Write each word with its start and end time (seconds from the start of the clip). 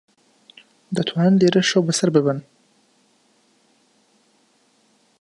دەتوانن 0.95 1.39
لێرە 1.41 1.61
شەو 1.69 1.81
بەسەر 1.87 2.09
ببەن. 2.15 2.39